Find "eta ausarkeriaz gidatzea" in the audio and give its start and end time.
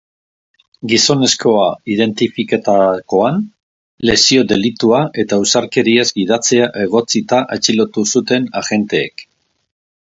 5.25-6.73